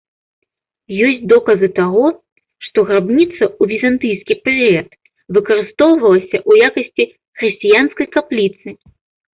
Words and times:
Ёсць 1.07 1.27
доказы 1.31 1.69
таго, 1.79 2.05
што 2.67 2.77
грабніца 2.93 3.41
ў 3.41 3.63
візантыйскі 3.73 4.33
перыяд 4.49 4.89
выкарыстоўвалася 5.39 6.37
ў 6.49 6.71
якасці 6.71 7.03
хрысціянскай 7.37 8.07
капліцы. 8.19 8.67